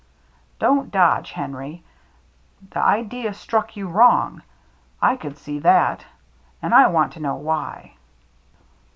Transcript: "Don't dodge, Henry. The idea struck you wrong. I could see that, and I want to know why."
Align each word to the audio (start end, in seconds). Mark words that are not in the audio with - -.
"Don't 0.57 0.89
dodge, 0.89 1.31
Henry. 1.33 1.83
The 2.71 2.79
idea 2.81 3.35
struck 3.35 3.77
you 3.77 3.87
wrong. 3.87 4.41
I 4.99 5.15
could 5.15 5.37
see 5.37 5.59
that, 5.59 6.05
and 6.59 6.73
I 6.73 6.87
want 6.87 7.13
to 7.13 7.19
know 7.19 7.35
why." 7.35 7.91